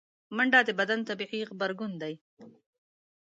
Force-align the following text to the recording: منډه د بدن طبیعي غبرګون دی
منډه 0.35 0.59
د 0.67 0.69
بدن 0.79 0.99
طبیعي 1.09 1.41
غبرګون 1.49 1.91
دی 2.01 2.13